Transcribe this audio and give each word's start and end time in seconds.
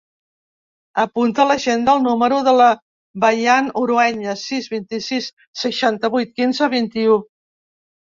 Apunta 1.03 1.43
a 1.43 1.45
l'agenda 1.51 1.95
el 1.97 2.01
número 2.07 2.39
de 2.49 2.55
la 2.61 2.71
Bayan 3.27 3.71
Urueña: 3.85 4.37
sis, 4.47 4.73
vint-i-sis, 4.75 5.31
seixanta-vuit, 5.67 6.37
quinze, 6.43 6.75
vint-i-u. 6.81 7.25